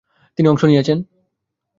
[0.37, 0.97] তিনি অংশ নিয়েছেন।